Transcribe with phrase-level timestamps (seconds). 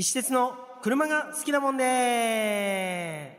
[0.00, 3.36] 石鉄の車が好きだもんで。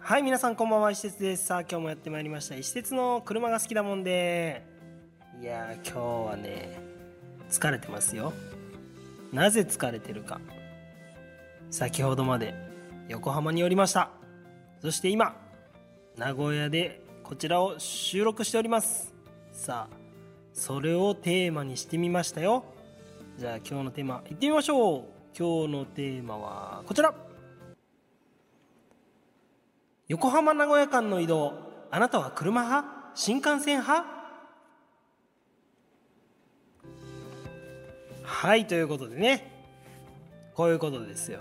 [0.00, 0.90] はい皆さんこんばんは。
[0.90, 1.46] 石鉄です。
[1.46, 2.56] さあ今日もやってまいりました。
[2.56, 4.64] 石鉄の車が好きだもんで。
[5.40, 6.80] いやー今日はね
[7.48, 8.32] 疲れてますよ。
[9.32, 10.40] なぜ疲れてるか。
[11.70, 12.56] 先ほどまで
[13.06, 14.10] 横浜におりました。
[14.82, 15.36] そして今
[16.16, 19.14] 名古屋でこちらを収録しております。
[19.52, 19.96] さあ
[20.52, 22.64] それをテーマにしてみましたよ。
[23.40, 25.04] じゃあ今日のテーマいってみましょう。
[25.34, 27.14] 今日のテーマはこちら。
[30.08, 31.54] 横浜名古屋間の移動。
[31.90, 33.12] あなたは車派？
[33.14, 34.06] 新幹線派？
[38.22, 39.50] はいということでね。
[40.52, 41.40] こういうことですよ。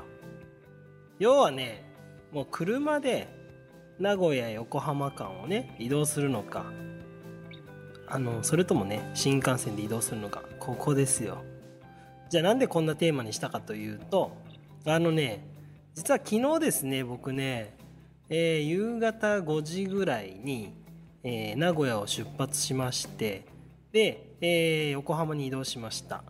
[1.17, 1.83] 要はね
[2.31, 3.27] もう車で
[3.99, 6.63] 名古屋横浜間をね移動するのか。
[8.07, 10.43] あのそれともね新幹線で移動するのか。
[10.61, 11.43] ここですよ。
[12.29, 14.37] じゃあなんでこんなテーマにしたかというと
[14.85, 15.43] あのね
[15.95, 17.75] 実は昨日ですね僕ね、
[18.29, 20.73] えー、夕方5時ぐらいに、
[21.23, 23.45] えー、名古屋を出発しまして
[23.91, 26.23] で、えー、横浜に移動しました。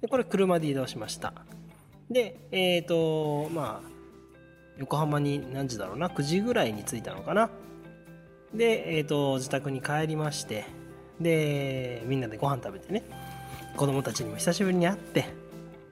[0.00, 1.32] でこれ車で移動しました。
[2.10, 3.88] でえっ、とまあ
[4.78, 7.50] 横浜に何時だろうな9時ぐらいに着いたのかな。
[8.52, 10.66] で、えーと自宅に帰りまして
[11.20, 13.25] でみんなでご飯食べてね。
[13.76, 15.26] 子供たちにも久しぶりに会って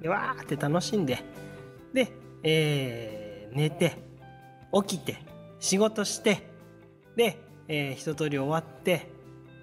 [0.00, 1.22] でわーって楽しんで
[1.92, 3.96] で、えー、寝て
[4.72, 5.18] 起きて
[5.60, 6.48] 仕事して
[7.16, 9.08] で、えー、一通り終わって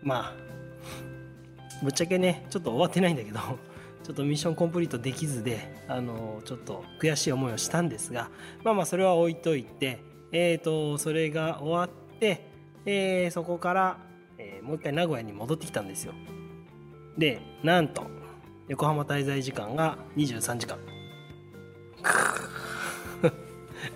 [0.04, 0.52] まあ
[1.84, 3.40] ぶっちゃけねちょっと終わってないんだけど
[4.04, 8.30] ちょっとミッションコンプリートできずであのちょっと悔しい思いをしたんですが
[8.64, 10.00] まあまあそれは置いといて
[10.32, 12.48] えっ、ー、とそれが終わって、
[12.86, 13.98] えー、そこから、
[14.38, 16.14] えー、もう一回名古屋に戻ってきたんですよ。
[17.18, 18.04] でなんと
[18.68, 20.78] 横浜滞在時間が23時間。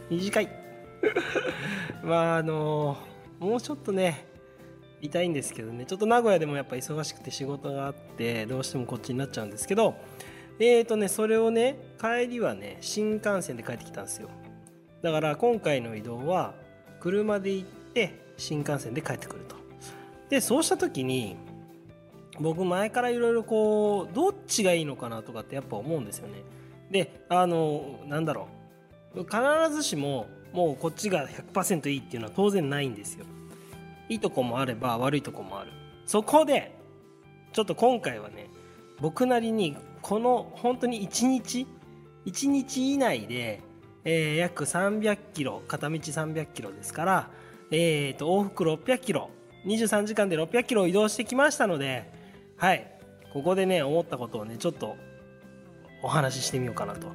[0.09, 0.49] 短い。
[2.03, 2.97] まああの
[3.39, 4.25] もうちょっとね
[5.01, 5.85] 痛いんですけどね。
[5.85, 9.95] ちょっと名古屋でもやっぱ忙しくて仕事があってどうしてもこっちになっちゃうんですけど
[10.59, 14.29] えーとねそれをね帰りはね新幹線で帰ってきたんですよ。
[15.01, 16.53] だから今回の移動は
[16.99, 19.55] 車で行って新幹線で帰ってくると。
[20.29, 21.37] でそうした時に
[22.39, 26.43] 僕前からいろいろこうどっちがいいのかなとかってやっぱ思うんですよね。
[26.91, 28.47] であのなんだろ
[29.15, 29.19] う。
[29.23, 29.37] 必
[29.73, 33.25] ずしももうこっちが100%いいっていうのは当然ないんですよ。
[34.09, 35.71] いいとこもあれば悪いとこもある。
[36.05, 36.75] そこで
[37.53, 38.49] ちょっと今回はね
[38.99, 41.67] 僕なりにこの本当に1日
[42.25, 43.61] 1日以内で、
[44.03, 47.29] えー、約300キロ片道300キロですから、
[47.71, 49.29] えー、と往復600キロ
[49.65, 52.11] 23時間で600キロ移動してきましたので
[52.57, 52.91] はい。
[53.33, 54.95] ここでね思ったことをねちょっと
[56.01, 57.11] お話ししてみようかなと。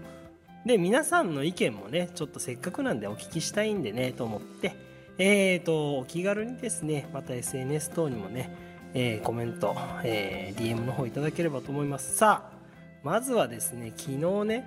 [0.66, 4.74] で皆さんの意見もねちょっとせっかくなんでお聞きしたいんでねと思って。
[5.18, 8.50] えーとお気軽にですねまた SNS 等にもね、
[8.94, 12.16] えー、コメント、えー、DM の方いただければと思います。
[12.16, 12.58] さあ
[13.02, 14.64] まずはですね昨日ね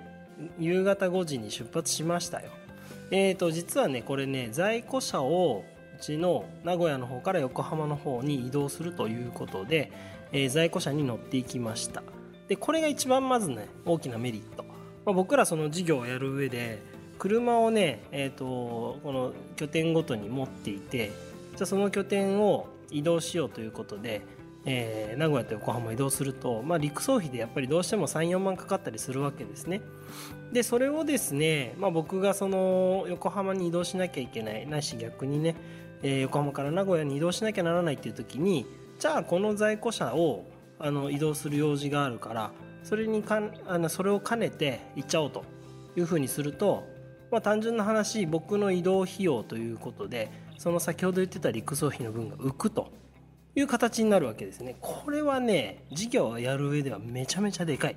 [0.58, 2.50] 夕方5時に出発しましたよ。
[3.10, 5.64] えーと実はねこれね在庫車を
[5.96, 9.92] うちの名古屋の方から横浜の方に移動するということで
[10.34, 12.02] えー、在庫車に乗っていきました。
[12.48, 14.64] でこれが一番まずね大きなメリット、
[15.06, 16.82] まあ、僕らその事業をやる上で
[17.18, 21.12] 車をね、えーと、この拠点ごとに持っていて
[21.56, 24.20] じゃその拠点を移動しようということで、
[24.66, 29.80] えー、名古屋と横浜移動すると、まあ、陸送費でやっぱりどうしても34万かかったりするわけですね。
[30.52, 35.56] でそれをですね、まあ、僕がその横浜に移動しなきゃいけないないし逆にね、
[36.02, 38.66] えー、横浜から名古屋に移動しなきゃならないっていう時に
[38.98, 40.44] じゃあこの在庫車を
[40.78, 42.50] あの移動する用事があるから
[42.82, 45.44] それにかあのそれを兼ねて行っちゃおうと
[45.96, 46.84] いうふうにすると、
[47.30, 52.92] まあ、単純な話僕の移動費用ということでその先ほど言ってた陸送費の分が浮くと
[53.56, 54.76] いう形になるわけですね。
[54.80, 57.96] これはね事業をやる上ではめちゃめちゃでかい。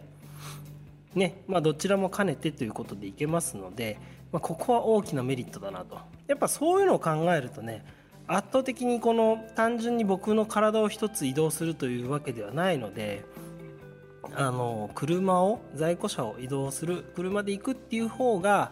[1.15, 3.97] ねまあどちらも兼ねてということでいけますので、
[4.31, 5.97] まあ、ここは大きなメリットだなと。
[6.27, 7.83] やっぱそういうのを考えるとね
[8.27, 13.23] 圧倒的にこの単純に僕の体を一つ移動するというわけではないので
[14.35, 18.71] あの車を在庫車を移動する車で行くっていう方が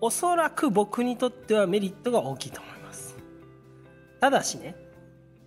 [0.00, 3.16] おそらく僕にとってはメリットが大きいと思います。
[4.20, 4.74] ただしね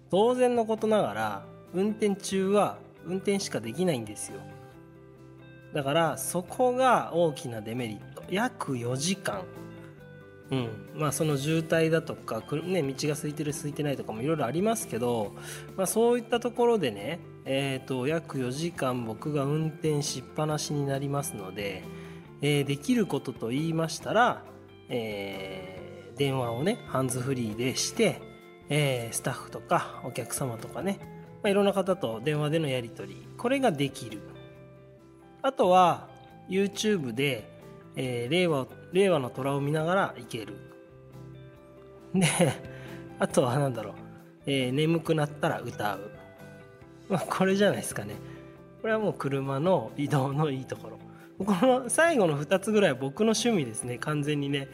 [0.10, 4.40] 当然のことながら運転中は運転しかできないんですよ。
[5.74, 8.24] だからそこが大きなデメリット。
[8.30, 9.44] 約4時間。
[10.52, 10.70] うん。
[10.96, 15.34] まあ、その渋滞だとか、ね、道が空いてる空いてないとかもいろいろありますけど、
[15.78, 21.84] まあ、そういったところでね、えーと、約4時間僕が運転しっぱなしになりますので、
[22.42, 24.44] えー、できることと言いましたら、
[24.90, 28.22] えー、電話をねハンズフリーでして、
[28.70, 31.00] えー、スタッフとかお客様とかね、
[31.44, 34.20] まあ、いろんな方と電話でのやり取りこれができる。
[35.44, 36.10] あとは
[36.50, 37.51] YouTube で、
[37.96, 40.56] えー、令和令和の虎を見ながら行ける。
[42.14, 42.28] で
[43.20, 43.94] あとは何だろう、
[44.46, 46.12] えー、眠くなったら歌う、
[47.08, 48.16] まあ、これじゃないですかね。
[48.82, 51.00] これはもう車の移動のいいところ。
[51.46, 53.98] この最後の2つぐらいは僕の趣味ですね。
[53.98, 54.68] 完全にね。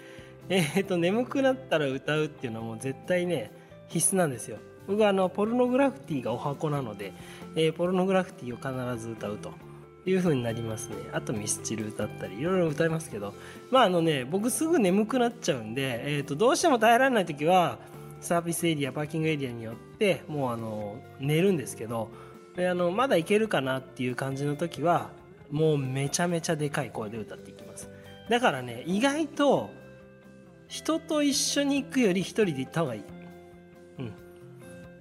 [0.49, 3.51] えっ、ー、と眠くなったら歌うっていうのはもう絶対ね
[3.89, 4.57] 必須なんですよ。
[4.87, 7.13] 僕はあのポルノグラフィティがお箱なので、
[7.55, 9.51] えー、ポルノグラフィティを必ず歌うと。
[10.09, 10.95] いう風になりますね。
[11.11, 13.33] あとミスチル歌ったりいろいろ歌いますけど。
[13.71, 17.79] まああのね僕すぐ眠くなっちゃうんで、えー、とどうしても耐えられない時は
[18.21, 22.09] サービスエリアパーキングエリアによってもうあの寝るんですけど
[22.55, 25.11] であのまだいけるかなっていう感じの時は
[25.51, 27.89] もうめちゃめちゃでかい声で歌っていきます。
[28.29, 29.69] だからね意外と
[30.67, 33.03] 人と一緒に行くより一人で行った方がいい。
[33.99, 34.13] うん。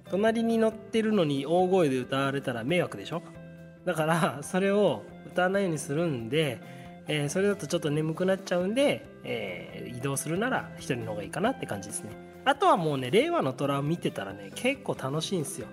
[0.09, 3.21] 隣に乗ってるのに大声で歌われたら迷惑でしょ？
[3.87, 6.59] だからそれを歌わないようにするんで、
[7.07, 12.11] えー、それだとちょっと眠くなっちゃうんで、えー、移動するなら1人の方がいいかなって感じですね。
[12.43, 15.67] あとはもうね令和の虎を見てたらね結構楽しいんですよ。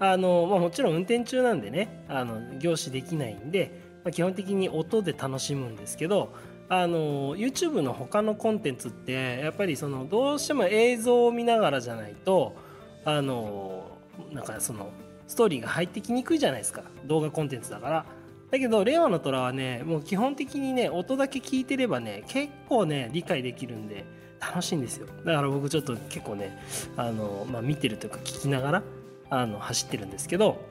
[0.00, 6.32] あの、まあ、もちろん運転中なんでねあの凝視できないんで、まあ、基本的に音で楽しむんですけど
[6.70, 12.56] あの YouTube の他のコンテンツってやっぱりそのどうしても映像を見ながらじゃないと
[13.04, 13.98] あの
[14.32, 14.90] なんかその
[15.28, 16.82] ストーリーが入ってきにくいじゃないですか。
[17.04, 18.06] 動画コンテンツだから。
[18.50, 24.06] だけど令和の虎はねもう基本的にね音だけ聞いてればね結構ね理解できるんで
[24.40, 25.06] 楽しいんですよ。
[25.24, 26.58] だから僕ちょっと結構ね
[26.96, 28.82] あの、まあ、見てるというか聞きながら
[29.30, 30.64] あの走ってるんですけど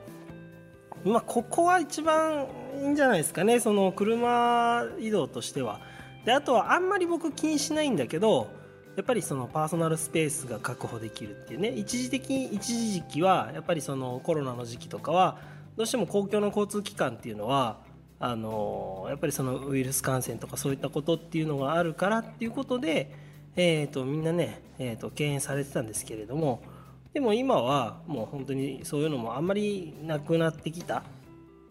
[1.04, 2.48] まあここは一番
[2.82, 3.60] いいんじゃないですかね。
[3.60, 5.80] その車移動としては。
[6.24, 8.50] であとはあんまり僕気にしないんだけど
[8.98, 11.68] やっぱりそのパーソナルスペースが確保できるっていうね。
[11.68, 15.38] 一時的一時期はやっぱりそのコロナの時期とかは
[15.76, 17.78] どうしても公共の交通機関っていうのは
[18.18, 23.14] あのやっぱりそのウイルス感染とかそういったことっていうのがあるからっていうことで、
[23.54, 26.60] えーと、みんなね、えーと、敬遠されてたんですけれども
[27.14, 31.04] でも今はもう本当にそういうのもあんまりなくなってきた、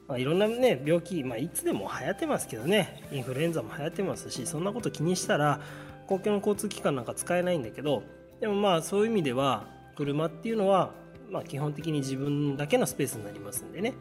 [0.08, 3.04] まあ、いろんなね病気、まあ、いつでも流行ってますけどね。
[3.12, 5.60] インフルエンザも流行ってますしそんなこと気にしたら
[6.08, 8.04] 公共の交通機関なんか使えないんだけど
[8.40, 10.92] でもまあそういう意味では車っていうのは
[11.30, 13.94] まあ基本的に自分だけのスペースになりますんでね。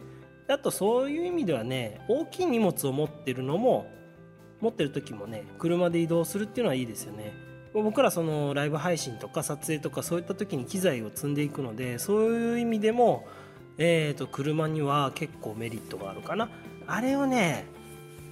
[0.49, 3.91] あとそういう意味ではね大きい荷物を持ってるのも
[4.61, 7.33] 持ってる時もね車で移動するっていうのはいいですよね。
[7.75, 13.27] 僕らそのライブ配信とか撮影とかそういった時に機材を積んでいくのでそういう意味でも
[13.77, 16.49] えーと車には結構メリットがあるかな。
[16.87, 17.67] あれをね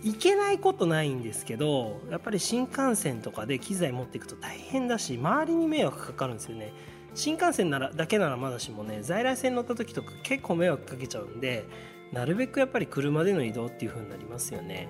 [0.05, 6.73] 行けないことないんですけどやっぱり新幹線とかで機材持っていくと大変だし周りに迷惑かかるんですよね。
[7.15, 11.65] 新幹線ならだけならまだしもね在来線乗った時とか結構迷惑かけちゃうんで
[12.13, 14.89] なるべくやっぱり車での移動っていう風になりますよね。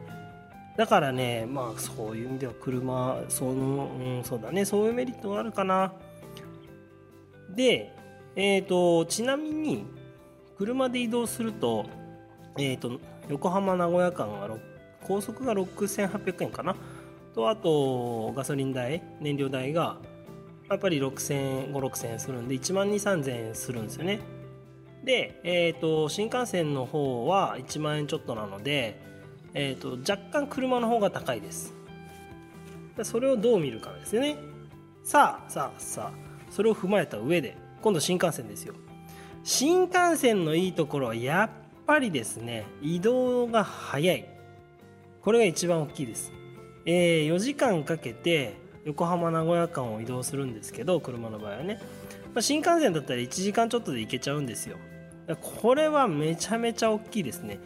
[0.76, 5.92] だからねまあそういう意味では車その、うん、そうだねそういうメリットがあるかな。
[7.54, 7.92] で
[8.34, 9.86] えっ、ー、とちなみに
[10.58, 11.86] 車で移動すると
[12.58, 14.48] えっ、ー、と横浜名古屋間が
[15.06, 16.74] 高速が6800円かな？
[17.34, 19.98] とあとガソリン代燃料代が
[20.70, 24.20] やっぱり6000円56000円するんで1万23000円するんですよね。
[25.04, 28.98] で、えーと、新幹線の方は1万円ちょっとなので、
[29.52, 31.74] えーと、若干車の方が高いです。
[33.02, 34.38] それをどう見るかですよね。
[35.02, 36.18] さあさあさあ
[36.50, 38.74] それを踏まえた上で今度新幹線ですよ。
[39.42, 41.50] 新幹線のいいところはやっ
[41.86, 44.33] ぱりですね移動が早い。
[45.24, 46.32] これが一番大きいです、
[46.84, 51.80] えー、4時間かけて横浜名古屋間を移動するんですけど車の場合はね、
[52.34, 54.76] まあ、新幹線だったら1時間ちょっとで行けちゃうんですよ。
[55.40, 57.58] これはめちゃめちゃ大きいですね。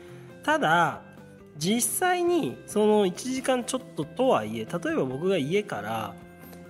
[0.45, 1.03] ただ
[1.57, 6.15] 実際にその1時間ちょっととはいえ例えば僕が家から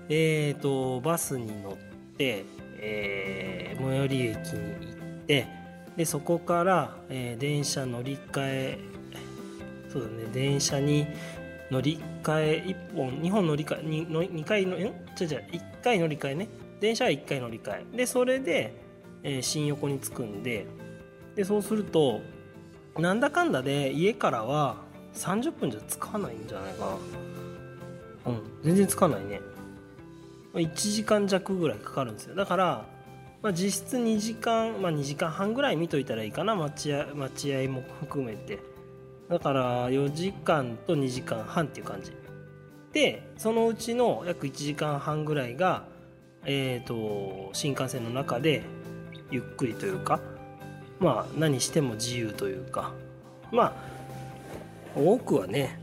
[0.08, 2.46] えーとバスに乗って、
[2.78, 4.92] えー、最寄り駅に行
[5.22, 5.46] って
[5.98, 8.78] でそこから、えー、電車乗り換え
[9.88, 10.24] そうだね。
[10.32, 11.06] 電車に
[11.70, 14.80] 乗り換え1本2本乗り換え 2, 2回のん？
[14.80, 14.96] 違う違う。
[15.52, 16.48] 1回乗り換えね。
[16.80, 17.96] 電車は1回乗り換え。
[17.96, 18.74] でそれで、
[19.22, 20.66] えー、新横に着くんで。
[21.34, 22.20] でそうすると
[22.98, 24.76] なんだかんだで家からは
[25.14, 26.98] 30分じゃ着かないんじゃないか
[28.26, 28.32] な。
[28.32, 28.42] うん。
[28.62, 29.40] 全然着かないね。
[30.54, 32.34] 1時間弱ぐらいかかるんですよ。
[32.34, 32.86] だから、
[33.42, 36.54] まあ、実質2時間、まあ、2時間半ぐらい見といたらいいかな。
[36.54, 38.58] 待合待合も含めて。
[39.28, 42.12] だから4時間と2時間半っていう感じ。
[42.92, 45.84] でそのうちの約1時間半ぐらいが、
[46.44, 48.62] えーと、新幹線の中で
[49.30, 50.20] ゆっくりというか
[50.98, 52.92] まあ何しても自由というか。
[53.50, 53.72] まあ
[54.94, 55.78] 多くはね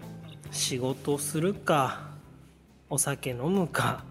[0.52, 2.10] 仕事するか
[2.90, 4.04] お酒飲むか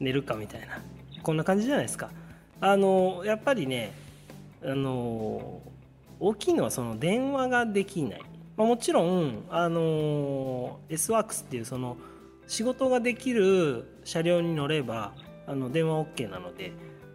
[0.00, 0.80] 寝るかみたいな。
[1.22, 2.10] こんな感じじゃないですか。
[2.60, 3.92] あのやっぱりね
[4.64, 5.60] あの
[6.20, 8.22] 大きいのはその電話ができない、
[8.56, 11.96] まあ、もちろんあの S ワークスっていうその
[12.46, 15.14] 仕事ができる車両に乗れば
[15.46, 16.72] あの電話 OK なので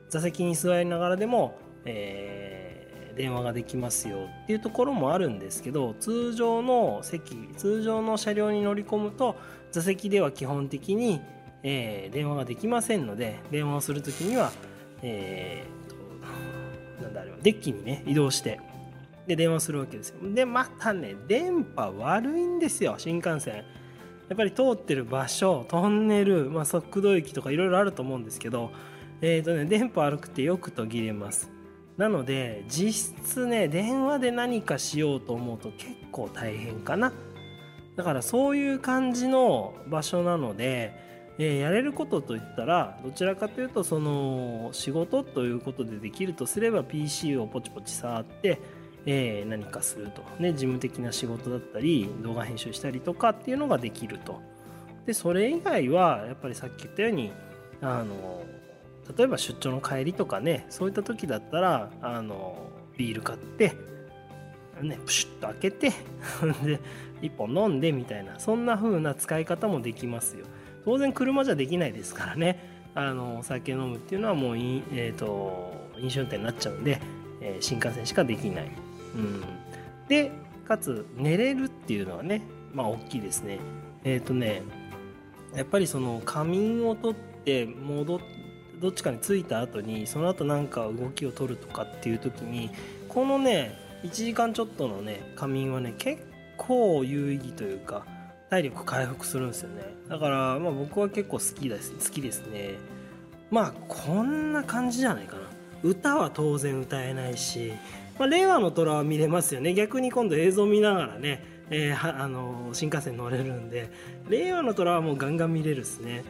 [0.10, 9.36] 座席に座りながらでも、えー、電話ができますよっていうところもあるんですけど通常の席通常の車両に乗り込むと
[9.72, 11.22] 座席では基本的に、
[11.64, 14.52] えー、電話ができませんので電話をする時には、
[15.02, 18.60] えー、なんだあれはデッキにね移動して
[19.28, 20.18] で電話するわけですよ。
[20.34, 23.56] でまたね電波悪いんですよ新幹線。
[24.30, 28.72] やっぱり通ってる場所トンネル、まあ、速度域とかいろいろあると思うんですけど、
[29.22, 31.50] えーとね、電波悪くてよく途切れます。
[31.98, 37.14] なので実質ね電話で何かしようと思うと結構大変かな。
[37.96, 40.94] だからそういう感じの場所なので、
[41.40, 48.60] えー、やれることといったらどちらかというとその仕事ということでできるとすれば PC をポチポチ触って
[49.10, 54.42] えー、何かすると、ね、事務的な仕事だったり動画編集したりとかっていうのができると。
[55.06, 57.32] でそれ以外はやっぱりさっき言ったように
[57.82, 58.44] あの
[59.18, 63.74] 例えば出張の帰りとかねそういった時だったらあのビール買って
[64.82, 65.90] ねプシュッと開けて
[66.66, 66.82] で
[67.22, 70.46] 1本飲んでみたいなそんな風な使い方もできますよ。
[70.84, 72.76] 当然車じゃできないですからね。
[72.94, 77.00] あのお酒飲むっていうのはもう、えーと飲酒運転になっちゃうんで、
[77.42, 78.87] え、新幹線しかできない。
[79.18, 79.44] うん、
[80.08, 80.32] で
[80.68, 82.42] かつ寝れるっていうのはね
[82.74, 83.60] まあ大きいですね。
[84.04, 84.64] えっ、ー、とね
[85.56, 88.20] やっぱりその仮眠を取って戻
[88.80, 92.70] どっちかに着いた後にその後なんか動きを取るとかっていう時に
[93.10, 96.22] このね1時間ちょっとのね仮眠はね結
[96.58, 98.06] 構有意義というか
[98.50, 99.84] 体力回復するんですよね。
[100.08, 102.76] だからまあ僕は結構好きです好きですね。
[103.50, 105.42] まあこんな感じじゃないかな。
[105.84, 107.74] 歌は当然歌えないし
[108.20, 109.74] まあ、令和の虎は見れますよね。
[109.74, 113.92] 逆に今度映像見ながらね、えー、あの新幹線乗れるんで。
[114.30, 116.24] 令和の虎はもうガンガン見れるっすね。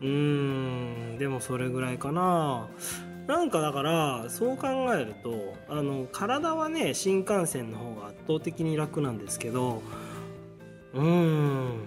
[0.00, 1.16] うん。
[1.18, 2.68] でもそれぐらいかな。
[3.26, 9.80] なんかだからそう考えるとあの体はね新幹線の方が圧倒的に楽なんですけど
[10.92, 11.84] うん。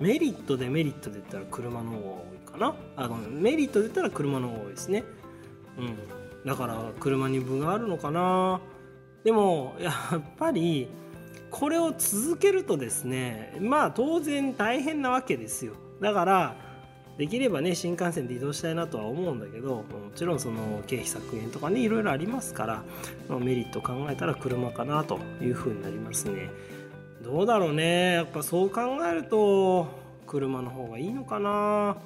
[0.00, 2.74] メリットでメリットで言ったら車の方が多いかな。
[2.96, 5.04] あのメリットで言ったら車の方が多いですね。
[5.78, 6.19] うん。
[6.44, 8.60] だから車に分があるのかな。
[9.24, 10.88] でもやっぱり
[11.50, 15.74] これを続けるとですねまあ当然大変なわけですよ。
[16.00, 16.56] だから
[17.18, 22.82] できればね新幹線で移動したいなとは思うんだけどもちろんその経費削減とかねいろいろありますから、
[23.28, 26.48] ま、メリット考えたら車かなというふうになりますね。
[27.22, 28.14] どうだろうね。
[28.14, 29.88] やっぱそう考えると
[30.26, 31.96] 車の方がいいのかな。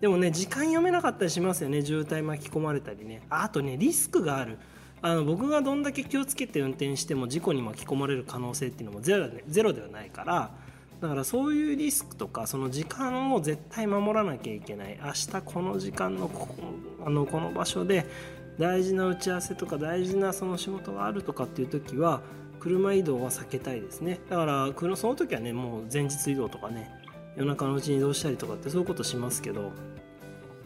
[0.00, 3.22] でもね時間読めなかったりしますよね渋滞巻き込まれたりね。
[3.28, 4.58] あとねリスクがある。
[5.02, 10.50] あの僕がどんだけ気をつけて運転しても事故に巻き込まれる可能性っていうのもゼロでゼロではないから。
[11.00, 14.98] だからそういうリスクとかその時間を絶対守らなきゃいけない。
[15.02, 16.48] 明日この時間のこ
[17.04, 18.06] あのこの場所で
[18.58, 22.20] 大事な打ち合わせとか大事なその仕事があるとかっていう時は
[22.58, 24.20] 車移動は避けたいですね。
[24.28, 26.90] だからその時はねもう前日移動とかね
[27.36, 29.72] 夜中のうちに移動したりとかってそういうことしますけど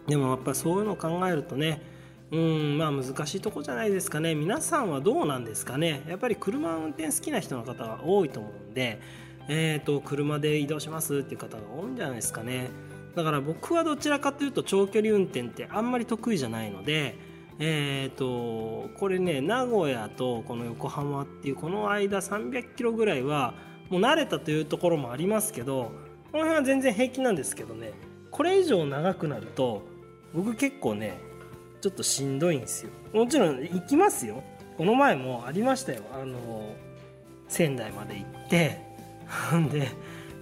[0.07, 1.83] でもやっぱりそういうのを考えるとね
[2.31, 4.35] うんまあ難しいとこじゃないですかね。
[4.35, 6.03] 皆さんはどうなんですかね。
[6.09, 8.99] やっぱり車運転好きな人の方が多いと思うんで
[9.47, 12.71] えーと、車で移動しますっていう方が多いんじゃないですかね。
[13.15, 17.17] だから僕はどちらかというと長距離運転ってあんまり得意じゃないので
[17.61, 23.55] えーとこれね名古屋とこの横浜っていうこの間300キロぐらいは
[23.89, 25.93] もう慣れたというところもありますけど
[26.35, 27.93] この辺は全然平気なんですけどね。
[28.33, 29.83] これ以上長くなると
[30.35, 31.17] 僕結構ね
[31.81, 32.91] ちょっとしんどいんですよ。
[33.13, 34.43] もちろん行きますよ。
[34.77, 36.03] この前もありましたよ。
[36.13, 36.75] あの
[37.47, 38.81] 仙台まで行って
[39.53, 39.87] ほん で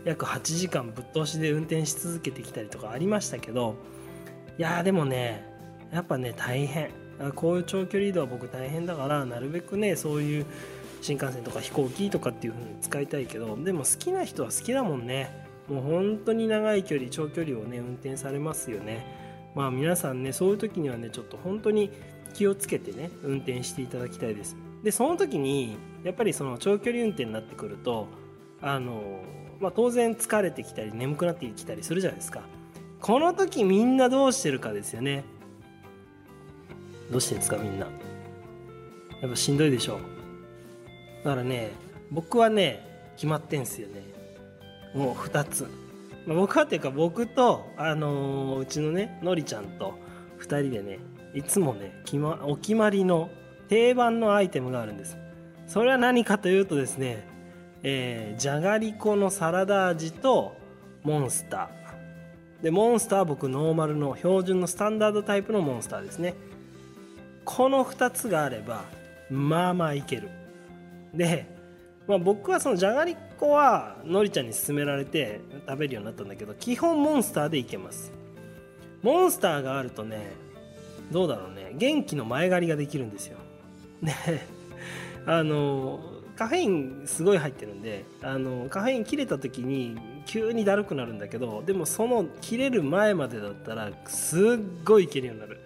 [0.07, 3.75] 約8時間ぶっ通しで運転し続けてきたりとかありましたけど
[4.59, 5.47] いやでもね
[5.93, 6.89] やっぱね大変。
[7.35, 10.47] こういう長距離移動は僕大変だからなるべくねそういう
[11.03, 15.42] 新幹線とか飛行機とかっていう風に使いたいけどでも好きな人は好きだもんね。
[15.69, 19.07] もう本当に長い距離長距離をね運転されますよね。
[19.55, 21.91] まあ皆さんねそういう時にはねちょっと本当に
[22.35, 24.57] 気をつけてね運転していただきたいです。
[24.83, 28.09] でその時にやっぱりその長距離運転になってくると
[28.61, 29.21] あの、
[29.61, 32.43] まあ、当然疲れてきたり眠くなってきたりするじゃないですか。
[33.01, 35.25] この時みんなどうしてるかですよね。
[37.11, 37.87] どうしてんですかみんな。
[39.21, 39.99] やっぱしんどいでしょう。
[41.25, 41.71] だからね
[42.11, 44.12] 僕はね決まってんすよね。
[44.95, 45.67] もう2つ、
[46.27, 49.99] まあ、僕はっていうか僕と、あのー、うちのねのりちゃんと
[50.41, 50.99] 2人でね
[51.35, 53.31] いつもね決、ま、お決まりの
[53.69, 55.17] 定番のアイテムがあるんです。
[55.67, 57.27] それは何かというとですね、
[57.83, 60.55] えー、じゃがりこのサラダ味と
[61.03, 62.63] モンスター。
[62.63, 66.35] でモンスターは僕ノーマルの標準のスタンダードタイプのモンスターですね。
[67.45, 68.85] この2つがあれば
[69.31, 70.29] まあまあいける。
[71.15, 71.47] で、
[72.07, 78.13] まあ、僕はそのじゃがりこはのりちゃんに勧められて食べるようになったんだけど基本モンスターでいけます。
[79.03, 80.31] モンスターがあるとね
[81.11, 81.73] どうだろうね。
[81.75, 83.39] 元気の前借りができるんですよ。
[84.01, 84.13] で
[85.27, 85.99] あの
[86.37, 94.41] カフェインすごい入ってるんであのカフェイン切れた時に急にだるくなるんだけどでもその切れる前までだったらすっ
[94.85, 95.61] ごいいけるようになる。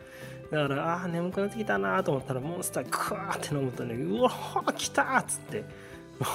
[0.51, 4.31] だからああ眠くなってきたなと思ったらモンスタークワーって飲むとねうわ
[4.75, 5.86] 来たっつって。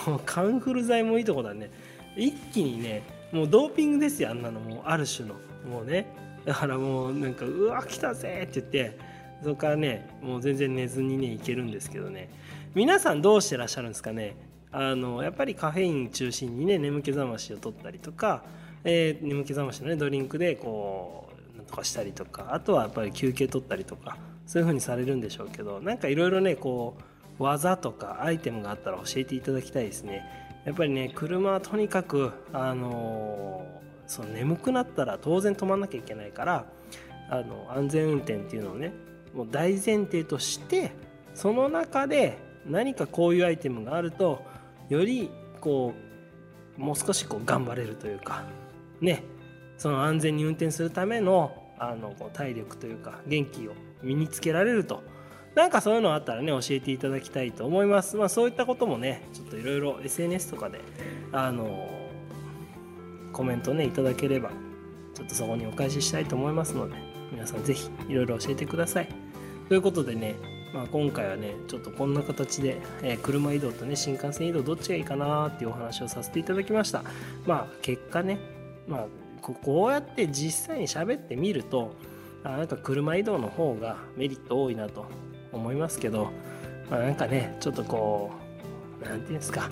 [0.07, 1.71] もうカンフル剤もいいとこだね。
[2.15, 4.59] 一気にねもうドーピングですよあんなの。
[4.59, 5.35] もうある種の。
[5.69, 6.07] もうね。
[6.45, 9.11] だからもうなんかうわ来たぜって言って。
[9.43, 12.29] そこからねもう全然寝ずにねいけるんですけどね。
[12.73, 14.35] 皆さんどうしてらっしゃるんですかね。
[14.71, 18.43] あのやっぱりカフェイン中心にね眠気覚ましを取ったりとか、
[18.83, 27.03] えー、眠気覚ましのねドリンクでこうなんとかしたりとかあとはやっぱり休憩取ったりとかそういう風にされるんでしょうけどなんかいろいろねこう
[27.39, 30.23] 技とかアイテムがあったら教えていただきたいですね。
[30.65, 36.65] やっぱりね車はとにかくあのー、その眠くなったら当然止まんなきゃいけないから
[37.29, 38.93] あの安全運転っていうのをね
[39.33, 40.91] もう大前提として
[41.33, 44.43] その中で何かこういうアイテムがあると
[44.89, 45.93] よりこ
[46.77, 48.43] うもう少しこう頑張れるというか
[48.99, 49.23] ね
[49.77, 53.71] その安全に運転するためのあの体力というか元気を
[54.03, 55.01] 身につけられると
[55.55, 58.15] なんかそういうのあったらね教えていただきたいと思います。
[58.15, 60.79] まあそういったこともねちょっといろいろ SNS とかで
[61.31, 61.89] あの
[63.33, 64.51] コメントねいただければ
[65.13, 66.95] ちょっとそこにお返ししたいと思いますので
[67.31, 69.09] 皆さん是非いろいろ教えてください。
[69.67, 70.35] ということでね
[70.73, 77.03] まあ、今回はねちょっとこんな形で、えー、車移動とね新幹線移動どっちがいいかなっていうお話をさせていただきました。
[77.45, 78.39] まあ結果ね
[78.87, 79.07] まあ
[79.41, 81.93] こうやって実際に喋ってみると
[82.43, 85.05] あなんか車移動の方がメリット多いなと。
[85.51, 86.31] 思いますけど、
[86.89, 88.31] まあ、なんかねちょっとこ
[89.01, 89.69] う何て言うんですか。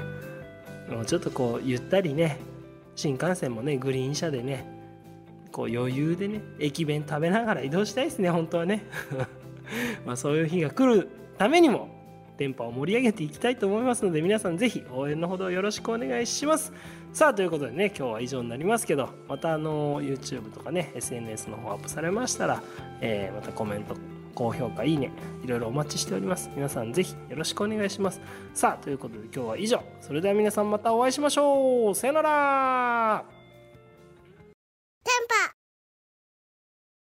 [0.89, 2.39] もうちょっとこうゆったりね
[2.95, 4.65] 新幹線もねグリーン車でね
[5.51, 8.83] こう余裕でね駅弁食べながら移動したいですね本当はね。
[10.05, 11.89] まあそういう日が来るためにも
[12.37, 16.73] 電波を盛り上げていきたいと思いますので皆さんぜひ応援のほどよろしくお願いします。
[17.11, 22.63] さあということでね今日は以上になりますけどまたあの YouTube とかね SNS の方アップされましたら、
[23.01, 23.95] えー、またコメント
[24.39, 25.11] 高評価いいね
[25.43, 26.49] いろいろお待ちしております。
[26.55, 28.21] 皆さんぜひよろしくお願いします。
[28.53, 29.83] さあということで今日は以上。
[29.99, 31.95] それでは皆さんまたお会いしましょう。
[31.95, 33.38] さよなら。